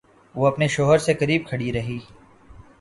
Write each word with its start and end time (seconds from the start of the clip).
وہ 0.35 0.47
اپنے 0.47 0.67
شوہر 0.67 0.97
سے 0.97 1.13
قریب 1.13 1.47
کھڑی 1.47 1.71
رہی 1.73 1.99